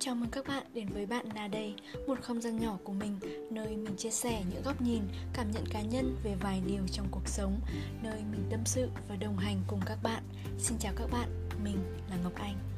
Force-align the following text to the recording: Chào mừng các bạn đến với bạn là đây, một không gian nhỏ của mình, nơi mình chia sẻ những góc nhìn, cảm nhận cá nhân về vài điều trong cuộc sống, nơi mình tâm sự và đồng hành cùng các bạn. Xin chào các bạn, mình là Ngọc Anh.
Chào 0.00 0.14
mừng 0.14 0.30
các 0.30 0.46
bạn 0.48 0.62
đến 0.74 0.88
với 0.88 1.06
bạn 1.06 1.26
là 1.34 1.48
đây, 1.48 1.74
một 2.06 2.18
không 2.22 2.40
gian 2.40 2.60
nhỏ 2.60 2.78
của 2.84 2.92
mình, 2.92 3.18
nơi 3.50 3.76
mình 3.76 3.96
chia 3.96 4.10
sẻ 4.10 4.42
những 4.50 4.62
góc 4.62 4.80
nhìn, 4.80 5.02
cảm 5.32 5.50
nhận 5.50 5.64
cá 5.70 5.82
nhân 5.82 6.16
về 6.24 6.34
vài 6.40 6.62
điều 6.66 6.82
trong 6.92 7.06
cuộc 7.10 7.28
sống, 7.28 7.60
nơi 8.02 8.20
mình 8.30 8.44
tâm 8.50 8.60
sự 8.64 8.88
và 9.08 9.16
đồng 9.16 9.36
hành 9.36 9.62
cùng 9.66 9.80
các 9.86 9.98
bạn. 10.02 10.22
Xin 10.58 10.78
chào 10.78 10.92
các 10.96 11.10
bạn, 11.12 11.48
mình 11.64 11.78
là 12.10 12.16
Ngọc 12.24 12.34
Anh. 12.34 12.77